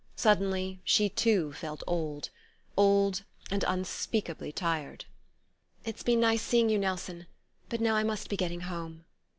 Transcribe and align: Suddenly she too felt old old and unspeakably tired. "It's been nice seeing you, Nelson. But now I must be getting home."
Suddenly 0.15 0.81
she 0.83 1.09
too 1.09 1.53
felt 1.53 1.83
old 1.85 2.31
old 2.75 3.21
and 3.51 3.63
unspeakably 3.67 4.51
tired. 4.51 5.05
"It's 5.85 6.01
been 6.01 6.19
nice 6.21 6.41
seeing 6.41 6.71
you, 6.71 6.79
Nelson. 6.79 7.27
But 7.69 7.81
now 7.81 7.93
I 7.93 8.01
must 8.01 8.27
be 8.27 8.35
getting 8.35 8.61
home." 8.61 9.05